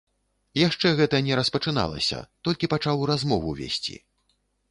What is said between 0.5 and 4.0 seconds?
Яшчэ гэта не распачыналася, толькі пачалі размову весці.